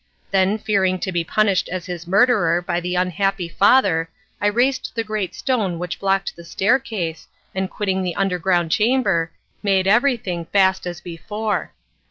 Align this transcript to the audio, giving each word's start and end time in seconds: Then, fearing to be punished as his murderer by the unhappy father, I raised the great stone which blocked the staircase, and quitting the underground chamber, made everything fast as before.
Then, 0.31 0.57
fearing 0.57 0.97
to 1.01 1.11
be 1.11 1.23
punished 1.23 1.69
as 1.69 1.85
his 1.85 2.07
murderer 2.07 2.59
by 2.59 2.79
the 2.79 2.95
unhappy 2.95 3.47
father, 3.47 4.09
I 4.41 4.47
raised 4.47 4.93
the 4.95 5.03
great 5.03 5.35
stone 5.35 5.77
which 5.77 5.99
blocked 5.99 6.35
the 6.35 6.43
staircase, 6.43 7.27
and 7.53 7.69
quitting 7.69 8.01
the 8.01 8.15
underground 8.15 8.71
chamber, 8.71 9.29
made 9.61 9.85
everything 9.85 10.45
fast 10.45 10.87
as 10.87 11.01
before. 11.01 11.73